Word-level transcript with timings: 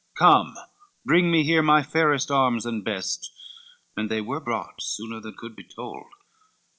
Come 0.15 0.55
bring 1.05 1.29
me 1.29 1.43
here 1.43 1.61
my 1.61 1.83
fairest 1.83 2.31
arms 2.31 2.65
and 2.65 2.83
best;" 2.83 3.31
And 3.95 4.09
they 4.09 4.19
were 4.19 4.39
brought 4.39 4.81
sooner 4.81 5.19
than 5.19 5.35
could 5.37 5.55
be 5.55 5.63
told. 5.63 6.07